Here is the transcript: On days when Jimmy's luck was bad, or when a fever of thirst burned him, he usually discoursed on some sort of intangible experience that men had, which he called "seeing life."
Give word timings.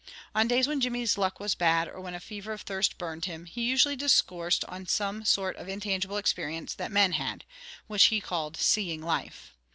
On 0.33 0.47
days 0.47 0.67
when 0.67 0.81
Jimmy's 0.81 1.15
luck 1.15 1.39
was 1.39 1.53
bad, 1.53 1.87
or 1.87 2.01
when 2.01 2.15
a 2.15 2.19
fever 2.19 2.53
of 2.53 2.61
thirst 2.61 2.97
burned 2.97 3.25
him, 3.25 3.45
he 3.45 3.61
usually 3.61 3.95
discoursed 3.95 4.65
on 4.65 4.87
some 4.87 5.23
sort 5.25 5.55
of 5.57 5.69
intangible 5.69 6.17
experience 6.17 6.73
that 6.73 6.91
men 6.91 7.11
had, 7.11 7.45
which 7.85 8.05
he 8.05 8.19
called 8.19 8.57
"seeing 8.57 9.03
life." 9.03 9.53